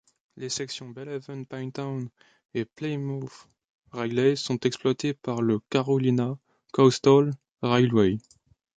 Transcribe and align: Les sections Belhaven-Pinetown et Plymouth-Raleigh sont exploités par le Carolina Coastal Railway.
Les 0.35 0.49
sections 0.49 0.89
Belhaven-Pinetown 0.95 2.09
et 2.55 2.65
Plymouth-Raleigh 2.65 4.35
sont 4.35 4.57
exploités 4.61 5.13
par 5.13 5.43
le 5.43 5.59
Carolina 5.69 6.39
Coastal 6.73 7.35
Railway. 7.61 8.17